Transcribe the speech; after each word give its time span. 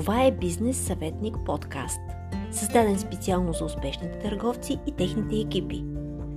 Това 0.00 0.24
е 0.24 0.32
Бизнес 0.32 0.86
съветник 0.86 1.36
подкаст, 1.46 2.00
създаден 2.52 2.98
специално 2.98 3.52
за 3.52 3.64
успешните 3.64 4.18
търговци 4.18 4.78
и 4.86 4.92
техните 4.92 5.36
екипи. 5.36 5.84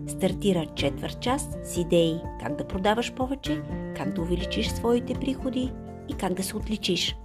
Стартира 0.07 0.65
четвърт 0.75 1.21
час 1.21 1.49
с 1.63 1.77
идеи 1.77 2.15
как 2.41 2.55
да 2.55 2.67
продаваш 2.67 3.13
повече, 3.13 3.63
как 3.97 4.13
да 4.13 4.21
увеличиш 4.21 4.67
своите 4.67 5.13
приходи 5.13 5.71
и 6.09 6.13
как 6.13 6.33
да 6.33 6.43
се 6.43 6.57
отличиш. 6.57 7.15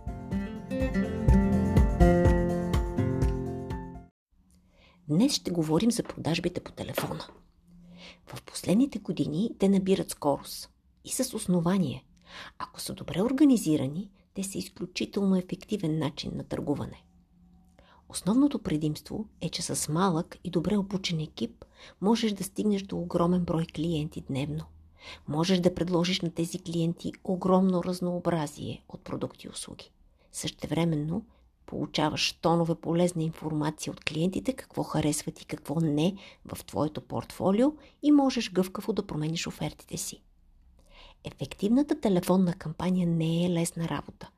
Днес 5.09 5.33
ще 5.33 5.51
говорим 5.51 5.91
за 5.91 6.03
продажбите 6.03 6.61
по 6.61 6.73
телефона. 6.73 7.25
В 8.27 8.43
последните 8.43 8.99
години 8.99 9.51
те 9.59 9.69
набират 9.69 10.11
скорост 10.11 10.71
и 11.05 11.11
с 11.11 11.35
основание. 11.35 12.05
Ако 12.59 12.81
са 12.81 12.95
добре 12.95 13.23
организирани, 13.23 14.11
те 14.39 14.45
са 14.45 14.59
изключително 14.59 15.37
ефективен 15.37 15.99
начин 15.99 16.33
на 16.35 16.45
търгуване. 16.45 17.03
Основното 18.09 18.59
предимство 18.59 19.29
е, 19.41 19.51
че 19.51 19.63
с 19.63 19.93
малък 19.93 20.37
и 20.45 20.51
добре 20.51 20.77
обучен 20.77 21.21
екип 21.21 21.65
можеш 22.01 22.33
да 22.33 22.45
стигнеш 22.45 22.83
до 22.83 22.99
огромен 22.99 23.45
брой 23.45 23.67
клиенти 23.67 24.21
дневно. 24.21 24.65
Можеш 25.29 25.59
да 25.59 25.75
предложиш 25.75 26.21
на 26.21 26.31
тези 26.31 26.59
клиенти 26.59 27.13
огромно 27.25 27.85
разнообразие 27.85 28.85
от 28.89 29.01
продукти 29.01 29.47
и 29.47 29.51
услуги. 29.51 29.91
Същевременно 30.33 31.27
получаваш 31.67 32.33
тонове 32.33 32.75
полезна 32.75 33.23
информация 33.23 33.93
от 33.93 34.05
клиентите, 34.05 34.53
какво 34.53 34.83
харесват 34.83 35.43
и 35.43 35.45
какво 35.45 35.81
не 35.81 36.17
в 36.55 36.65
твоето 36.65 37.01
портфолио 37.01 37.73
и 38.03 38.13
можеш 38.13 38.53
гъвкаво 38.53 38.93
да 38.93 39.07
промениш 39.07 39.47
офертите 39.47 39.97
си. 39.97 40.23
Ефективната 41.25 42.01
телефонна 42.01 42.55
кампания 42.55 43.07
не 43.07 43.45
е 43.45 43.51
лесна 43.51 43.89
работа. 43.89 44.31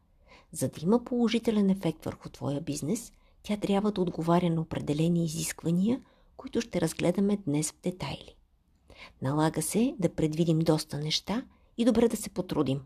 За 0.52 0.68
да 0.68 0.80
има 0.82 1.04
положителен 1.04 1.70
ефект 1.70 2.04
върху 2.04 2.28
твоя 2.28 2.60
бизнес, 2.60 3.12
тя 3.42 3.56
трябва 3.56 3.92
да 3.92 4.00
отговаря 4.00 4.50
на 4.50 4.60
определени 4.60 5.24
изисквания, 5.24 6.00
които 6.36 6.60
ще 6.60 6.80
разгледаме 6.80 7.36
днес 7.36 7.72
в 7.72 7.80
детайли. 7.82 8.34
Налага 9.22 9.62
се 9.62 9.94
да 9.98 10.14
предвидим 10.14 10.58
доста 10.58 10.98
неща 10.98 11.44
и 11.78 11.84
добре 11.84 12.08
да 12.08 12.16
се 12.16 12.30
потрудим. 12.30 12.80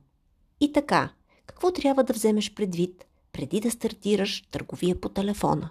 И 0.61 0.73
така, 0.73 1.13
какво 1.47 1.73
трябва 1.73 2.05
да 2.05 2.13
вземеш 2.13 2.55
предвид, 2.55 3.07
преди 3.33 3.61
да 3.61 3.71
стартираш 3.71 4.43
търговия 4.51 5.01
по 5.01 5.09
телефона? 5.09 5.71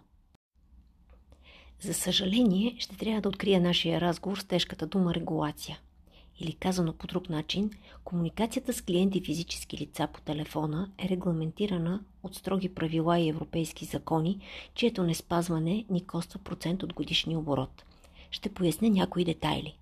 За 1.81 1.93
съжаление, 1.93 2.75
ще 2.80 2.97
трябва 2.97 3.21
да 3.21 3.30
открия 3.30 3.61
нашия 3.61 4.02
разговор 4.02 4.37
с 4.37 4.45
тежката 4.45 4.87
дума 4.87 5.13
регулация– 5.13 5.80
или 6.39 6.53
казано 6.53 6.94
по 6.94 7.08
друг 7.08 7.30
начин, 7.30 7.72
комуникацията 8.03 8.73
с 8.73 8.81
клиенти 8.81 9.22
физически 9.22 9.78
лица 9.78 10.08
по 10.14 10.22
телефона 10.22 10.92
е 10.98 11.09
регламентирана 11.09 12.03
от 12.23 12.36
строги 12.36 12.70
правила 12.70 13.20
и 13.20 13.30
европейски 13.30 13.86
закони, 13.86 14.39
чието 14.73 15.04
не 15.04 15.16
спазване 15.16 15.86
ни 15.89 16.06
коства 16.06 16.39
процент 16.39 16.84
от 16.84 16.94
годишния 16.94 17.39
оборот. 17.39 17.84
Ще 18.31 18.54
поясня 18.54 18.89
някои 18.89 19.26
детайли. 19.26 19.78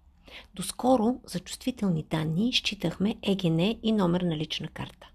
Доскоро 0.55 1.19
за 1.25 1.39
чувствителни 1.39 2.03
данни 2.03 2.53
считахме 2.53 3.15
ЕГН 3.21 3.59
и 3.83 3.91
номер 3.91 4.21
на 4.21 4.37
лична 4.37 4.67
карта. 4.67 5.07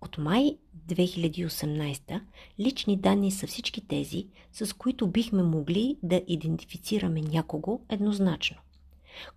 От 0.00 0.18
май 0.18 0.56
2018 0.88 2.20
лични 2.60 2.96
данни 2.96 3.30
са 3.30 3.46
всички 3.46 3.80
тези, 3.88 4.26
с 4.52 4.72
които 4.72 5.06
бихме 5.06 5.42
могли 5.42 5.96
да 6.02 6.22
идентифицираме 6.26 7.20
някого 7.20 7.80
еднозначно. 7.88 8.56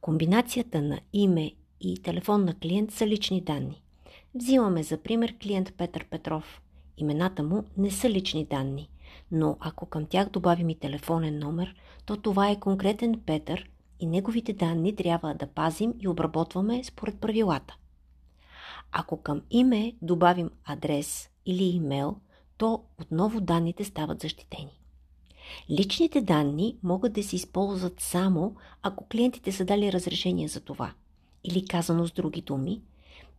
Комбинацията 0.02 0.82
на 0.82 1.00
име 1.14 1.52
и 1.82 2.02
телефон 2.02 2.46
на 2.46 2.54
клиент 2.54 2.92
са 2.92 3.08
лични 3.08 3.42
данни. 3.42 3.82
Взимаме 4.36 4.84
за 4.84 4.98
пример 4.98 5.36
клиент 5.44 5.74
Петър 5.78 6.06
Петров. 6.06 6.62
Имената 6.98 7.44
му 7.44 7.64
не 7.78 7.92
са 7.92 8.10
лични 8.10 8.46
данни, 8.46 8.90
но 9.32 9.58
ако 9.60 9.86
към 9.86 10.06
тях 10.06 10.30
добавим 10.30 10.70
и 10.70 10.80
телефонен 10.80 11.40
номер, 11.40 11.76
то 12.06 12.18
това 12.18 12.50
е 12.50 12.60
конкретен 12.60 13.22
Петър 13.26 13.70
и 14.00 14.06
неговите 14.06 14.54
данни 14.54 14.96
трябва 14.96 15.34
да 15.34 15.48
пазим 15.48 15.94
и 16.00 16.08
обработваме 16.08 16.84
според 16.84 17.20
правилата. 17.20 17.76
Ако 18.92 19.18
към 19.18 19.42
име 19.52 19.94
добавим 20.02 20.50
адрес 20.66 21.30
или 21.46 21.64
имейл, 21.64 22.16
то 22.58 22.84
отново 23.02 23.42
данните 23.42 23.84
стават 23.84 24.22
защитени. 24.22 24.81
Личните 25.70 26.22
данни 26.22 26.78
могат 26.84 27.14
да 27.14 27.24
се 27.24 27.36
използват 27.36 28.00
само 28.00 28.56
ако 28.82 29.08
клиентите 29.08 29.52
са 29.52 29.66
дали 29.66 29.92
разрешение 29.92 30.48
за 30.48 30.60
това. 30.60 30.94
Или 31.44 31.66
казано 31.66 32.08
с 32.08 32.12
други 32.12 32.42
думи, 32.42 32.82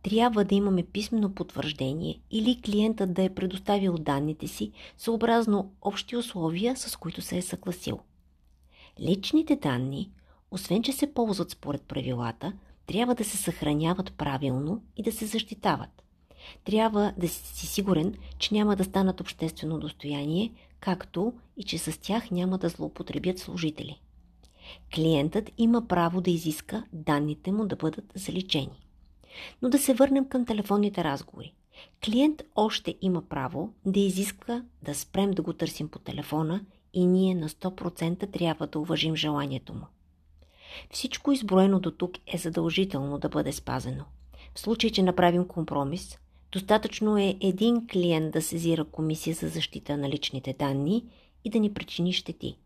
трябва 0.03 0.45
да 0.45 0.55
имаме 0.55 0.83
писмено 0.83 1.33
потвърждение 1.35 2.19
или 2.31 2.61
клиентът 2.61 3.13
да 3.13 3.23
е 3.23 3.33
предоставил 3.33 3.97
данните 3.97 4.47
си 4.47 4.71
съобразно 4.97 5.71
общи 5.81 6.17
условия, 6.17 6.77
с 6.77 6.95
които 6.95 7.21
се 7.21 7.37
е 7.37 7.41
съгласил. 7.41 7.99
Личните 8.99 9.55
данни, 9.55 10.11
освен 10.51 10.83
че 10.83 10.91
се 10.91 11.13
ползват 11.13 11.51
според 11.51 11.81
правилата, 11.81 12.53
трябва 12.85 13.15
да 13.15 13.23
се 13.23 13.37
съхраняват 13.37 14.13
правилно 14.13 14.81
и 14.97 15.03
да 15.03 15.11
се 15.11 15.25
защитават. 15.25 16.03
Трябва 16.63 17.13
да 17.17 17.27
си 17.27 17.67
сигурен, 17.67 18.15
че 18.37 18.53
няма 18.53 18.75
да 18.75 18.83
станат 18.83 19.21
обществено 19.21 19.79
достояние, 19.79 20.51
както 20.83 21.33
и 21.57 21.63
че 21.63 21.77
с 21.77 21.97
тях 21.97 22.31
няма 22.31 22.57
да 22.57 22.69
злоупотребят 22.69 23.39
служители. 23.39 23.99
Клиентът 24.95 25.51
има 25.57 25.87
право 25.87 26.21
да 26.21 26.31
изиска 26.31 26.83
данните 26.93 27.51
му 27.51 27.65
да 27.65 27.75
бъдат 27.75 28.05
заличени. 28.15 28.85
Но 29.61 29.69
да 29.69 29.79
се 29.79 29.93
върнем 29.93 30.29
към 30.29 30.45
телефонните 30.45 31.03
разговори. 31.03 31.53
Клиент 32.05 32.41
още 32.55 32.95
има 33.01 33.21
право 33.21 33.73
да 33.85 33.99
изиска 33.99 34.65
да 34.81 34.95
спрем 34.95 35.31
да 35.31 35.41
го 35.41 35.53
търсим 35.53 35.89
по 35.89 35.99
телефона 35.99 36.61
и 36.93 37.05
ние 37.05 37.35
на 37.35 37.49
100% 37.49 38.31
трябва 38.31 38.67
да 38.67 38.79
уважим 38.79 39.15
желанието 39.15 39.73
му. 39.73 39.85
Всичко 40.91 41.31
изброено 41.31 41.79
до 41.79 41.91
тук 41.91 42.11
е 42.27 42.37
задължително 42.37 43.17
да 43.17 43.29
бъде 43.29 43.51
спазено. 43.51 44.03
В 44.55 44.59
случай, 44.59 44.89
че 44.89 45.03
направим 45.03 45.47
компромис, 45.47 46.19
Достатъчно 46.53 47.17
е 47.17 47.37
един 47.41 47.87
клиент 47.87 48.31
да 48.31 48.41
сезира 48.41 48.85
комисия 48.85 49.35
за 49.35 49.47
защита 49.47 49.97
на 49.97 50.09
личните 50.09 50.55
данни 50.59 51.05
и 51.43 51.49
да 51.49 51.59
ни 51.59 51.73
причини 51.73 52.13
щети. 52.13 52.57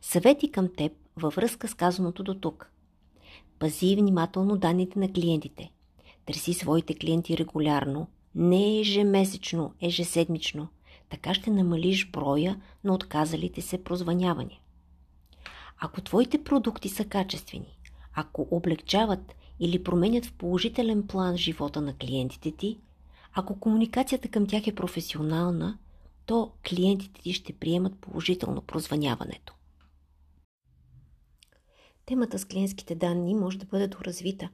Съвети 0.00 0.52
към 0.52 0.68
теб 0.76 0.92
във 1.16 1.34
връзка 1.34 1.68
с 1.68 1.74
казаното 1.74 2.22
до 2.22 2.34
тук. 2.34 2.70
Пази 3.58 3.96
внимателно 3.96 4.56
данните 4.56 4.98
на 4.98 5.12
клиентите. 5.12 5.70
Търси 6.26 6.54
своите 6.54 6.94
клиенти 6.94 7.38
регулярно, 7.38 8.06
не 8.34 8.80
ежемесечно, 8.80 9.74
ежеседмично. 9.80 10.68
Така 11.08 11.34
ще 11.34 11.50
намалиш 11.50 12.10
броя 12.10 12.60
на 12.84 12.94
отказалите 12.94 13.60
се 13.60 13.84
прозванявания. 13.84 14.60
Ако 15.80 16.00
твоите 16.00 16.44
продукти 16.44 16.88
са 16.88 17.04
качествени, 17.04 17.78
ако 18.14 18.48
облегчават 18.50 19.34
или 19.60 19.84
променят 19.84 20.26
в 20.26 20.32
положителен 20.32 21.06
план 21.06 21.36
живота 21.36 21.80
на 21.80 21.96
клиентите 21.96 22.50
ти, 22.50 22.78
ако 23.32 23.60
комуникацията 23.60 24.28
към 24.28 24.46
тях 24.46 24.66
е 24.66 24.74
професионална, 24.74 25.78
то 26.26 26.52
клиентите 26.68 27.22
ти 27.22 27.32
ще 27.32 27.52
приемат 27.52 27.98
положително 27.98 28.62
прозваняването. 28.62 29.54
Темата 32.06 32.38
с 32.38 32.44
клиентските 32.44 32.94
данни 32.94 33.34
може 33.34 33.58
да 33.58 33.66
бъде 33.66 33.88
доразвита. 33.88 34.48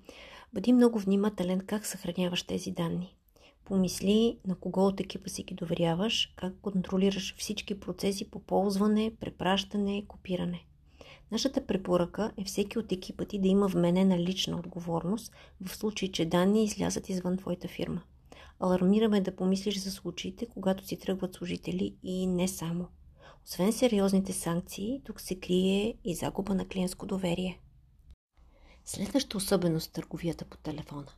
Бъди 0.52 0.72
много 0.72 0.98
внимателен 0.98 1.60
как 1.60 1.86
съхраняваш 1.86 2.42
тези 2.42 2.70
данни. 2.70 3.16
Помисли 3.64 4.38
на 4.46 4.54
кого 4.54 4.86
от 4.86 5.00
екипа 5.00 5.28
си 5.28 5.42
ги 5.42 5.54
доверяваш, 5.54 6.32
как 6.36 6.54
контролираш 6.62 7.34
всички 7.38 7.80
процеси 7.80 8.30
по 8.30 8.38
ползване, 8.38 9.12
препращане, 9.20 10.04
копиране. 10.08 10.64
Нашата 11.32 11.66
препоръка 11.66 12.32
е 12.36 12.44
всеки 12.44 12.78
от 12.78 12.92
екипа 12.92 13.24
ти 13.24 13.38
да 13.38 13.48
има 13.48 13.66
вменена 13.66 14.18
лична 14.18 14.58
отговорност 14.58 15.32
в 15.60 15.76
случай, 15.76 16.10
че 16.10 16.24
данни 16.24 16.64
излязат 16.64 17.08
извън 17.08 17.36
твоята 17.36 17.68
фирма. 17.68 18.02
Алармираме 18.60 19.20
да 19.20 19.36
помислиш 19.36 19.78
за 19.78 19.90
случаите, 19.90 20.46
когато 20.46 20.86
си 20.86 20.98
тръгват 20.98 21.34
служители 21.34 21.96
и 22.02 22.26
не 22.26 22.48
само. 22.48 22.88
Освен 23.44 23.72
сериозните 23.72 24.32
санкции, 24.32 25.00
тук 25.04 25.20
се 25.20 25.40
крие 25.40 25.94
и 26.04 26.14
загуба 26.14 26.54
на 26.54 26.68
клиентско 26.68 27.06
доверие. 27.06 27.60
Следваща 28.84 29.36
особеност 29.36 29.92
търговията 29.92 30.44
по 30.44 30.56
телефона. 30.56 31.12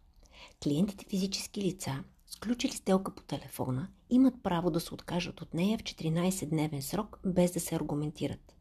Клиентите 0.62 1.04
физически 1.10 1.62
лица, 1.62 2.04
сключили 2.26 2.72
сделка 2.72 3.14
по 3.14 3.22
телефона, 3.22 3.88
имат 4.10 4.34
право 4.42 4.70
да 4.70 4.80
се 4.80 4.94
откажат 4.94 5.40
от 5.40 5.54
нея 5.54 5.78
в 5.78 5.82
14-дневен 5.82 6.80
срок, 6.80 7.20
без 7.26 7.52
да 7.52 7.60
се 7.60 7.74
аргументират. 7.74 8.56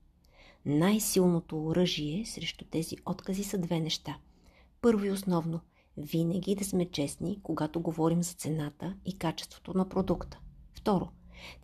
Най-силното 0.66 1.66
оръжие 1.66 2.26
срещу 2.26 2.66
тези 2.66 2.96
откази 3.06 3.44
са 3.44 3.58
две 3.58 3.80
неща. 3.80 4.18
Първо 4.82 5.06
и 5.06 5.12
основно– 5.12 5.60
винаги 5.98 6.56
да 6.56 6.66
сме 6.66 6.92
честни, 6.92 7.40
когато 7.44 7.80
говорим 7.80 8.24
за 8.24 8.34
цената 8.34 8.96
и 9.06 9.18
качеството 9.18 9.78
на 9.78 9.90
продукта. 9.90 10.40
Второ, 10.74 11.10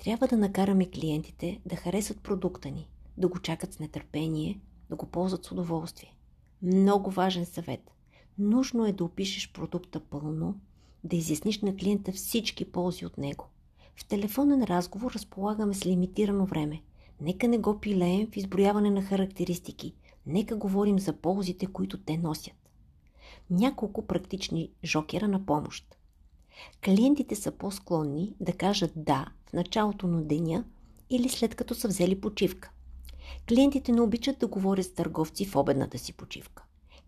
трябва 0.03 0.27
да 0.27 0.37
накараме 0.37 0.89
клиентите 0.89 1.59
да 1.65 1.75
харесват 1.75 2.23
продукта 2.23 2.71
ни, 2.71 2.89
да 3.17 3.27
го 3.27 3.39
чакат 3.39 3.73
с 3.73 3.79
нетърпение, 3.79 4.59
да 4.89 4.95
го 4.95 5.05
ползват 5.05 5.45
с 5.45 5.51
удоволствие. 5.51 6.15
Много 6.61 7.11
важен 7.11 7.45
съвет. 7.45 7.91
Нужно 8.37 8.85
е 8.85 8.93
да 8.93 9.03
опишеш 9.03 9.51
продукта 9.51 9.99
пълно, 9.99 10.59
да 11.03 11.15
изясниш 11.15 11.61
на 11.61 11.75
клиента 11.75 12.11
всички 12.11 12.71
ползи 12.71 13.05
от 13.05 13.17
него. 13.17 13.45
В 13.95 14.05
телефонен 14.05 14.63
разговор 14.63 15.11
разполагаме 15.11 15.73
с 15.73 15.85
лимитирано 15.85 16.45
време. 16.45 16.81
Нека 17.21 17.47
не 17.47 17.57
го 17.57 17.79
пилеем 17.79 18.27
в 18.31 18.37
изброяване 18.37 18.91
на 18.91 19.01
характеристики. 19.01 19.93
Нека 20.25 20.55
говорим 20.55 20.99
за 20.99 21.13
ползите, 21.13 21.65
които 21.65 21.97
те 21.97 22.17
носят. 22.17 22.60
Няколко 23.49 24.07
практични 24.07 24.71
жокера 24.83 25.27
на 25.27 25.45
помощ. 25.45 25.97
Клиентите 26.85 27.35
са 27.35 27.51
по-склонни 27.51 28.35
да 28.39 28.53
кажат 28.53 28.91
да 28.95 29.25
в 29.49 29.53
началото 29.53 30.07
на 30.07 30.21
деня 30.23 30.63
или 31.09 31.29
след 31.29 31.55
като 31.55 31.75
са 31.75 31.87
взели 31.87 32.21
почивка. 32.21 32.71
Клиентите 33.47 33.91
не 33.91 34.01
обичат 34.01 34.39
да 34.39 34.47
говорят 34.47 34.85
с 34.85 34.93
търговци 34.93 35.45
в 35.45 35.55
обедната 35.55 35.97
си 35.97 36.13
почивка. 36.13 36.63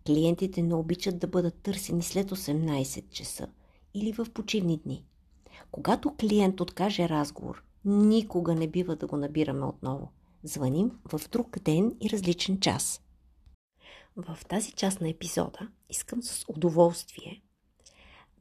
Клиентите 0.06 0.62
не 0.62 0.74
обичат 0.74 1.18
да 1.18 1.26
бъдат 1.26 1.54
търсени 1.54 2.02
след 2.02 2.30
18 2.30 3.08
часа 3.08 3.46
или 3.94 4.12
в 4.12 4.26
почивни 4.34 4.80
дни. 4.84 5.04
Когато 5.70 6.14
клиент 6.14 6.60
откаже 6.60 7.08
разговор, 7.08 7.64
никога 7.84 8.54
не 8.54 8.68
бива 8.68 8.96
да 8.96 9.06
го 9.06 9.16
набираме 9.16 9.66
отново. 9.66 10.08
Звъним 10.42 10.90
в 11.12 11.28
друг 11.28 11.58
ден 11.58 11.96
и 12.00 12.10
различен 12.10 12.60
час. 12.60 13.00
В 14.16 14.38
тази 14.48 14.72
част 14.72 15.00
на 15.00 15.08
епизода 15.08 15.68
искам 15.94 16.22
с 16.22 16.44
удоволствие 16.48 17.42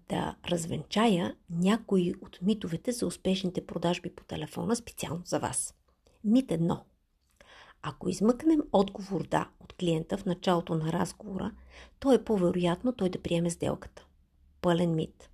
да 0.10 0.36
развенчая 0.48 1.36
някои 1.50 2.14
от 2.22 2.40
митовете 2.42 2.92
за 2.92 3.08
успешните 3.08 3.66
продажби 3.66 4.10
по 4.10 4.24
телефона 4.24 4.76
специално 4.76 5.22
за 5.26 5.40
вас. 5.40 5.76
Мит 6.24 6.52
едно. 6.52 6.86
Ако 7.82 8.10
измъкнем 8.10 8.60
отговор 8.72 9.28
да 9.28 9.50
от 9.60 9.74
клиента 9.74 10.18
в 10.18 10.26
началото 10.26 10.76
на 10.76 10.94
разговора, 10.94 11.52
то 12.00 12.12
е 12.12 12.24
по-вероятно 12.24 12.94
той 12.94 13.10
да 13.10 13.22
приеме 13.22 13.50
сделката. 13.50 14.06
Пълен 14.62 14.96
мит. 14.96 15.30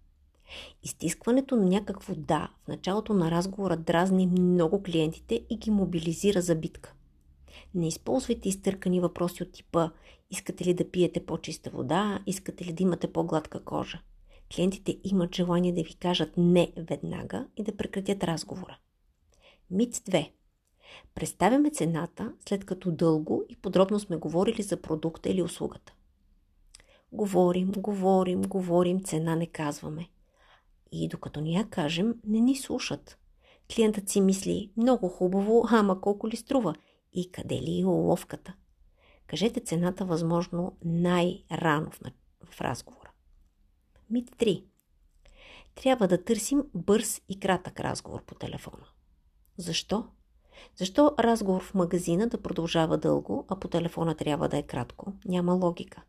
Изтискването 0.83 1.55
на 1.55 1.65
някакво 1.65 2.15
да 2.15 2.49
в 2.63 2.67
началото 2.67 3.13
на 3.13 3.31
разговора 3.31 3.77
дразни 3.77 4.27
много 4.27 4.83
клиентите 4.83 5.45
и 5.49 5.57
ги 5.57 5.71
мобилизира 5.71 6.41
за 6.41 6.55
битка. 6.55 6.93
Не 7.73 7.87
използвайте 7.87 8.49
изтъркани 8.49 8.99
въпроси 8.99 9.43
от 9.43 9.51
типа 9.51 9.89
искате 10.31 10.65
ли 10.65 10.73
да 10.73 10.91
пиете 10.91 11.25
по-чиста 11.25 11.69
вода, 11.69 12.19
искате 12.25 12.65
ли 12.65 12.73
да 12.73 12.83
имате 12.83 13.13
по-гладка 13.13 13.63
кожа. 13.63 14.01
Клиентите 14.55 14.97
имат 15.03 15.35
желание 15.35 15.73
да 15.73 15.83
ви 15.83 15.95
кажат 15.95 16.37
не 16.37 16.73
веднага 16.77 17.47
и 17.57 17.63
да 17.63 17.77
прекратят 17.77 18.23
разговора. 18.23 18.77
Мит 19.71 19.95
2. 19.95 20.31
Представяме 21.15 21.71
цената, 21.71 22.33
след 22.47 22.65
като 22.65 22.91
дълго 22.91 23.43
и 23.49 23.55
подробно 23.55 23.99
сме 23.99 24.17
говорили 24.17 24.61
за 24.61 24.81
продукта 24.81 25.29
или 25.29 25.41
услугата. 25.41 25.93
Говорим, 27.11 27.71
говорим, 27.71 28.41
говорим, 28.41 29.03
цена 29.03 29.35
не 29.35 29.47
казваме. 29.47 30.09
И 30.91 31.07
докато 31.07 31.41
ни 31.41 31.53
я 31.53 31.69
кажем, 31.69 32.15
не 32.27 32.39
ни 32.39 32.55
слушат. 32.55 33.17
Клиентът 33.75 34.09
си 34.09 34.21
мисли, 34.21 34.71
много 34.77 35.09
хубаво, 35.09 35.65
ама 35.71 36.01
колко 36.01 36.29
ли 36.29 36.35
струва? 36.35 36.75
И 37.13 37.31
къде 37.31 37.61
ли 37.61 37.81
е 37.81 37.85
уловката? 37.85 38.53
Кажете 39.27 39.59
цената 39.59 40.05
възможно 40.05 40.77
най-рано 40.85 41.91
в, 42.43 42.61
разговора. 42.61 43.11
Мит 44.09 44.29
3. 44.29 44.63
Трябва 45.75 46.07
да 46.07 46.23
търсим 46.23 46.63
бърз 46.73 47.21
и 47.29 47.39
кратък 47.39 47.79
разговор 47.79 48.23
по 48.25 48.35
телефона. 48.35 48.85
Защо? 49.57 50.07
Защо 50.75 51.15
разговор 51.19 51.63
в 51.63 51.73
магазина 51.73 52.27
да 52.27 52.41
продължава 52.41 52.97
дълго, 52.97 53.45
а 53.49 53.59
по 53.59 53.67
телефона 53.67 54.15
трябва 54.15 54.49
да 54.49 54.57
е 54.57 54.63
кратко? 54.63 55.13
Няма 55.25 55.53
логика. 55.53 56.03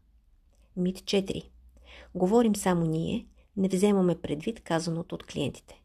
Мит 0.76 0.98
4. 0.98 1.50
Говорим 2.14 2.56
само 2.56 2.86
ние, 2.86 3.26
не 3.56 3.68
вземаме 3.68 4.20
предвид 4.20 4.60
казаното 4.60 5.14
от 5.14 5.24
клиентите. 5.24 5.79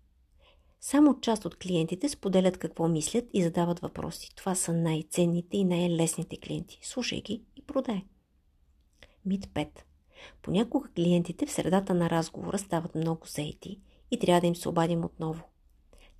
Само 0.88 1.20
част 1.20 1.46
от 1.46 1.56
клиентите 1.56 2.10
споделят 2.10 2.58
какво 2.58 2.88
мислят 2.88 3.26
и 3.34 3.44
задават 3.44 3.80
въпроси. 3.80 4.36
Това 4.36 4.56
са 4.56 4.74
най-ценните 4.74 5.58
и 5.58 5.64
най-лесните 5.64 6.38
клиенти. 6.38 6.80
Слушай 6.84 7.22
ги 7.22 7.44
и 7.56 7.62
продай. 7.62 8.06
Мит 9.26 9.48
5. 9.48 9.68
Понякога 10.42 10.90
клиентите 10.90 11.46
в 11.46 11.52
средата 11.52 11.94
на 11.94 12.10
разговора 12.10 12.58
стават 12.58 12.96
много 12.96 13.28
заети 13.28 13.80
и 14.12 14.20
трябва 14.20 14.42
да 14.42 14.48
им 14.48 14.56
се 14.56 14.70
обадим 14.70 15.06
отново. 15.06 15.44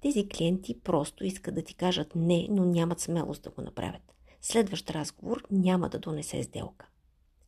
Тези 0.02 0.28
клиенти 0.28 0.80
просто 0.80 1.26
искат 1.26 1.56
да 1.56 1.62
ти 1.62 1.76
кажат 1.76 2.16
не, 2.16 2.48
но 2.50 2.66
нямат 2.66 3.00
смелост 3.00 3.44
да 3.44 3.50
го 3.50 3.62
направят. 3.62 4.14
Следващ 4.42 4.92
разговор 4.92 5.44
няма 5.52 5.90
да 5.90 6.00
донесе 6.00 6.44
сделка. 6.44 6.88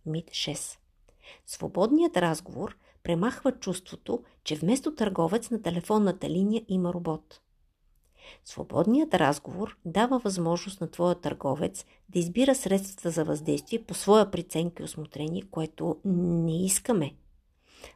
Мит 0.06 0.30
6. 0.30 0.78
Свободният 1.46 2.18
разговор 2.18 2.78
премахва 3.04 3.52
чувството, 3.52 4.24
че 4.44 4.56
вместо 4.56 4.96
търговец 4.96 5.52
на 5.52 5.62
телефонната 5.62 6.30
линия 6.30 6.66
има 6.68 6.94
робот. 6.94 7.42
Свободният 8.46 9.14
разговор 9.14 9.78
дава 9.86 10.20
възможност 10.20 10.82
на 10.82 10.92
твоя 10.92 11.16
търговец 11.16 11.86
да 12.10 12.20
избира 12.20 12.56
средствата 12.56 13.12
за 13.12 13.24
въздействие 13.24 13.84
по 13.84 13.94
своя 13.94 14.32
преценка 14.32 14.84
и 14.84 14.86
осмотрение, 14.86 15.44
което 15.52 15.98
не 16.06 16.66
искаме. 16.66 17.16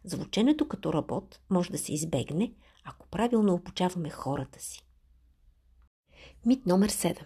Звученето 0.04 0.68
като 0.68 0.94
работ 0.94 1.40
може 1.50 1.72
да 1.72 1.78
се 1.78 1.94
избегне, 1.94 2.54
ако 2.84 3.08
правилно 3.08 3.54
обучаваме 3.54 4.10
хората 4.10 4.60
си. 4.60 4.86
Мит 6.46 6.66
номер 6.66 6.90
7. 6.90 7.20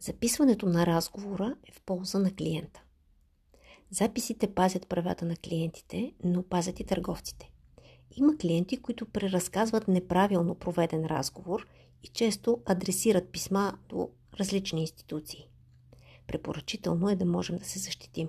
Записването 0.00 0.66
на 0.66 0.86
разговора 0.86 1.56
е 1.68 1.72
в 1.72 1.80
полза 1.80 2.18
на 2.18 2.34
клиента. 2.34 2.82
Записите 3.90 4.54
пазят 4.54 4.88
правата 4.88 5.24
на 5.24 5.36
клиентите, 5.36 6.12
но 6.24 6.42
пазят 6.42 6.80
и 6.80 6.84
търговците. 6.84 7.50
Има 8.16 8.36
клиенти, 8.36 8.76
които 8.76 9.06
преразказват 9.06 9.88
неправилно 9.88 10.54
проведен 10.54 11.06
разговор 11.06 11.66
и 12.02 12.08
често 12.08 12.58
адресират 12.66 13.28
писма 13.28 13.78
до 13.88 14.08
различни 14.40 14.80
институции. 14.80 15.48
Препоръчително 16.26 17.10
е 17.10 17.16
да 17.16 17.24
можем 17.24 17.58
да 17.58 17.64
се 17.64 17.78
защитим. 17.78 18.28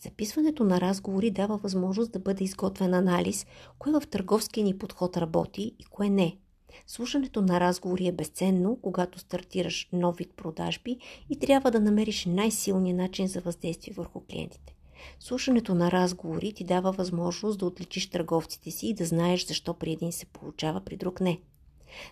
Записването 0.00 0.64
на 0.64 0.80
разговори 0.80 1.30
дава 1.30 1.56
възможност 1.56 2.12
да 2.12 2.18
бъде 2.18 2.44
изготвен 2.44 2.94
анализ, 2.94 3.46
кое 3.78 3.92
в 3.92 4.02
търговския 4.10 4.64
ни 4.64 4.78
подход 4.78 5.16
работи 5.16 5.74
и 5.78 5.84
кое 5.84 6.10
не. 6.10 6.38
Слушането 6.86 7.42
на 7.42 7.60
разговори 7.60 8.06
е 8.06 8.12
безценно, 8.12 8.78
когато 8.82 9.18
стартираш 9.18 9.88
нов 9.92 10.16
вид 10.16 10.32
продажби 10.36 10.98
и 11.30 11.38
трябва 11.38 11.70
да 11.70 11.80
намериш 11.80 12.24
най-силния 12.26 12.94
начин 12.94 13.26
за 13.26 13.40
въздействие 13.40 13.94
върху 13.94 14.20
клиентите. 14.20 14.74
Слушането 15.20 15.74
на 15.74 15.90
разговори 15.90 16.52
ти 16.52 16.64
дава 16.64 16.92
възможност 16.92 17.58
да 17.58 17.66
отличиш 17.66 18.10
търговците 18.10 18.70
си 18.70 18.86
и 18.86 18.94
да 18.94 19.04
знаеш 19.04 19.46
защо 19.46 19.74
при 19.74 19.92
един 19.92 20.12
се 20.12 20.26
получава, 20.26 20.80
при 20.80 20.96
друг 20.96 21.20
не. 21.20 21.40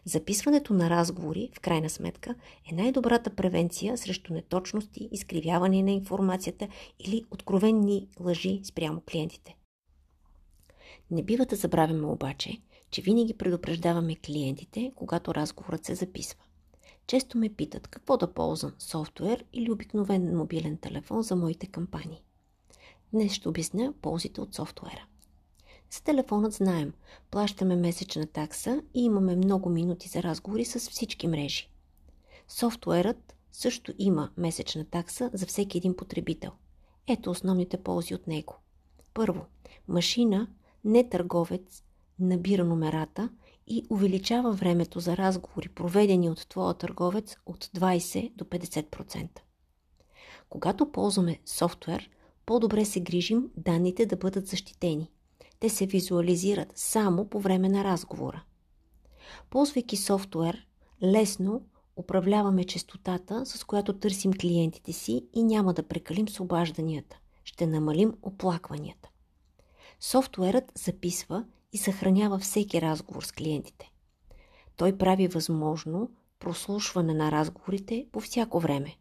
Записването 0.04 0.74
на 0.74 0.90
разговори, 0.90 1.50
в 1.54 1.60
крайна 1.60 1.90
сметка, 1.90 2.34
е 2.72 2.74
най-добрата 2.74 3.30
превенция 3.30 3.98
срещу 3.98 4.34
неточности, 4.34 5.08
изкривяване 5.12 5.82
на 5.82 5.90
информацията 5.90 6.68
или 6.98 7.24
откровенни 7.30 8.08
лъжи 8.20 8.60
спрямо 8.64 9.02
клиентите. 9.10 9.56
Не 11.10 11.22
бива 11.22 11.46
да 11.46 11.56
забравяме 11.56 12.06
обаче, 12.06 12.58
че 12.90 13.02
винаги 13.02 13.34
предупреждаваме 13.34 14.16
клиентите, 14.16 14.92
когато 14.96 15.34
разговорът 15.34 15.84
се 15.84 15.94
записва. 15.94 16.40
Често 17.06 17.38
ме 17.38 17.48
питат 17.48 17.88
какво 17.88 18.16
да 18.16 18.34
ползвам 18.34 18.72
софтуер 18.78 19.44
или 19.52 19.70
обикновен 19.70 20.36
мобилен 20.36 20.76
телефон 20.76 21.22
за 21.22 21.36
моите 21.36 21.66
кампании. 21.66 22.22
Днес 23.12 23.32
ще 23.32 23.48
обясня 23.48 23.94
ползите 24.02 24.40
от 24.40 24.54
софтуера. 24.54 25.06
С 25.90 26.00
телефонът 26.00 26.52
знаем, 26.52 26.92
плащаме 27.30 27.76
месечна 27.76 28.26
такса 28.26 28.82
и 28.94 29.04
имаме 29.04 29.36
много 29.36 29.70
минути 29.70 30.08
за 30.08 30.22
разговори 30.22 30.64
с 30.64 30.90
всички 30.90 31.28
мрежи. 31.28 31.70
Софтуерът 32.48 33.36
също 33.52 33.92
има 33.98 34.30
месечна 34.36 34.84
такса 34.84 35.30
за 35.32 35.46
всеки 35.46 35.78
един 35.78 35.96
потребител. 35.96 36.50
Ето 37.06 37.30
основните 37.30 37.82
ползи 37.82 38.14
от 38.14 38.26
него. 38.26 38.56
Първо, 39.14 39.46
машина, 39.88 40.48
не 40.84 41.08
търговец, 41.08 41.82
набира 42.20 42.64
номерата 42.64 43.30
и 43.66 43.86
увеличава 43.90 44.52
времето 44.52 45.00
за 45.00 45.16
разговори, 45.16 45.68
проведени 45.68 46.30
от 46.30 46.48
твоя 46.48 46.74
търговец 46.74 47.36
от 47.46 47.64
20 47.64 48.32
до 48.34 48.44
50%. 48.44 49.28
Когато 50.48 50.92
ползваме 50.92 51.38
софтуер, 51.46 52.10
по-добре 52.46 52.84
се 52.84 53.00
грижим 53.00 53.50
данните 53.56 54.06
да 54.06 54.16
бъдат 54.16 54.46
защитени. 54.46 55.10
Те 55.60 55.68
се 55.68 55.86
визуализират 55.86 56.72
само 56.74 57.28
по 57.28 57.40
време 57.40 57.68
на 57.68 57.84
разговора. 57.84 58.44
Ползвайки 59.50 59.96
софтуер, 59.96 60.66
лесно 61.02 61.62
управляваме 61.96 62.64
частотата, 62.64 63.46
с 63.46 63.64
която 63.64 63.98
търсим 63.98 64.32
клиентите 64.32 64.92
си 64.92 65.26
и 65.34 65.42
няма 65.42 65.74
да 65.74 65.82
прекалим 65.88 66.28
с 66.28 66.40
обажданията. 66.40 67.18
Ще 67.44 67.66
намалим 67.66 68.14
оплакванията. 68.22 69.08
Софтуерът 70.00 70.72
записва 70.74 71.44
и 71.72 71.78
съхранява 71.78 72.38
всеки 72.38 72.80
разговор 72.80 73.22
с 73.22 73.32
клиентите. 73.32 73.92
Той 74.76 74.98
прави 74.98 75.28
възможно 75.28 76.10
прослушване 76.38 77.14
на 77.14 77.32
разговорите 77.32 78.06
по 78.12 78.20
всяко 78.20 78.60
време. 78.60 78.96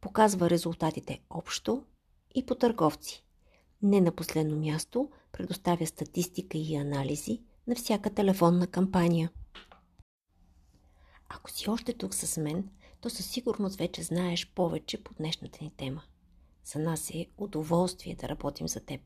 Показва 0.00 0.50
резултатите 0.50 1.20
общо 1.30 1.84
и 2.34 2.46
по 2.46 2.54
търговци. 2.54 3.24
Не 3.82 4.00
на 4.00 4.12
последно 4.12 4.56
място 4.56 5.10
предоставя 5.32 5.86
статистика 5.86 6.58
и 6.58 6.76
анализи 6.76 7.42
на 7.66 7.74
всяка 7.74 8.14
телефонна 8.14 8.66
кампания. 8.66 9.30
Ако 11.28 11.50
си 11.50 11.70
още 11.70 11.92
тук 11.92 12.14
с 12.14 12.40
мен, 12.40 12.68
то 13.00 13.10
със 13.10 13.26
сигурност 13.26 13.78
вече 13.78 14.02
знаеш 14.02 14.52
повече 14.54 15.04
по 15.04 15.14
днешната 15.14 15.64
ни 15.64 15.72
тема. 15.76 16.02
За 16.64 16.78
нас 16.78 17.10
е 17.10 17.26
удоволствие 17.38 18.14
да 18.14 18.28
работим 18.28 18.68
за 18.68 18.80
теб. 18.80 19.00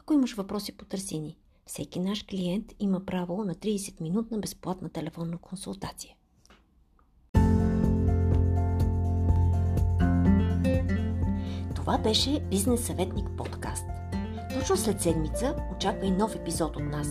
Ако 0.00 0.12
имаш 0.12 0.34
въпроси, 0.34 0.76
потърси 0.76 1.20
ни. 1.20 1.38
Всеки 1.66 2.00
наш 2.00 2.22
клиент 2.22 2.72
има 2.80 3.04
право 3.04 3.44
на 3.44 3.54
30-минутна 3.54 4.40
безплатна 4.40 4.88
телефонна 4.88 5.38
консултация. 5.38 6.16
Това 11.74 11.98
беше 11.98 12.40
Бизнес 12.40 12.86
съветник 12.86 13.26
подкаст. 13.36 13.84
Точно 14.58 14.76
след 14.76 15.00
седмица 15.00 15.56
очаква 15.76 16.06
и 16.06 16.10
нов 16.10 16.34
епизод 16.34 16.76
от 16.76 16.82
нас. 16.82 17.08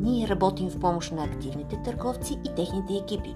Ние 0.00 0.28
работим 0.28 0.70
в 0.70 0.80
помощ 0.80 1.12
на 1.12 1.24
активните 1.24 1.82
търговци 1.84 2.38
и 2.44 2.54
техните 2.56 2.94
екипи. 2.94 3.34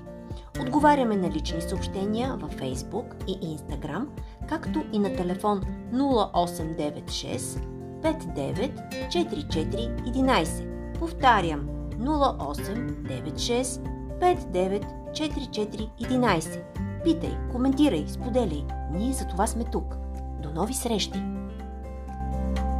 Отговаряме 0.61 1.16
на 1.16 1.30
лични 1.30 1.62
съобщения 1.62 2.37
във 2.37 2.56
Facebook 2.56 3.26
и 3.26 3.56
Instagram, 3.56 4.06
както 4.49 4.84
и 4.92 4.99
на 4.99 5.16
телефон 5.16 5.62
0896 5.92 7.74
59 8.04 8.70
44 9.11 9.90
11. 10.06 10.64
Повтарям 10.99 11.68
0896 11.99 13.80
59 14.20 14.82
44 15.12 15.90
11. 16.00 16.62
Питай, 17.04 17.37
коментирай, 17.52 18.04
споделяй. 18.08 18.64
Ние 18.92 19.12
за 19.12 19.26
това 19.26 19.46
сме 19.46 19.64
тук. 19.64 19.96
До 20.42 20.50
нови 20.50 20.75
срещи! 20.75 21.23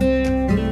thank 0.01 0.59
you 0.59 0.64